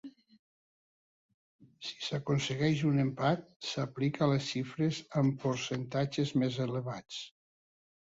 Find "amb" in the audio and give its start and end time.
5.25-5.41